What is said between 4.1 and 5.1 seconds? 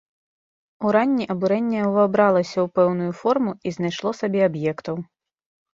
сабе аб'ектаў.